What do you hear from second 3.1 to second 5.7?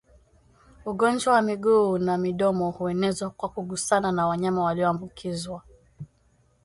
kwa kugusana na wanyama walioambukizwa